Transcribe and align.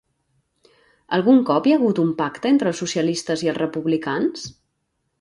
Algun 1.17 1.43
cop 1.51 1.69
hi 1.69 1.75
ha 1.75 1.79
hagut 1.83 2.03
un 2.05 2.11
pacte 2.23 2.51
entre 2.57 2.75
els 2.75 2.83
socialistes 2.85 3.47
i 3.49 3.55
els 3.55 3.63
republicans? 3.67 4.53